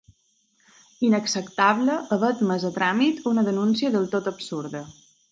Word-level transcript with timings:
Inacceptable 1.07 1.97
haver 2.15 2.31
admés 2.35 2.65
a 2.69 2.71
tràmit 2.77 3.21
una 3.33 3.43
denúncia 3.49 3.91
del 3.97 4.09
tot 4.15 4.31
absurda. 4.33 4.83